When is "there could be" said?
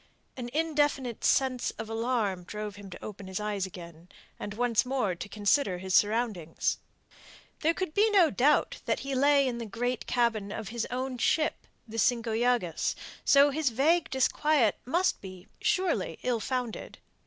7.59-8.09